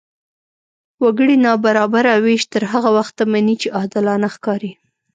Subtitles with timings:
[1.03, 4.71] وګړي نابرابره وېش تر هغه وخته مني، چې عادلانه ښکاري.